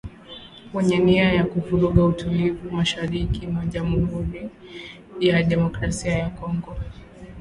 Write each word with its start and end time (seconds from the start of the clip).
wenye 0.73 0.97
nia 0.99 1.27
ya 1.33 1.43
kuvuruga 1.51 2.05
utulivu 2.05 2.71
mashariki 2.71 3.47
mwa 3.47 3.65
Jamuhuri 3.65 4.49
ya 5.19 5.43
demokrasia 5.43 6.11
ya 6.17 6.29
Kongo 6.29 6.75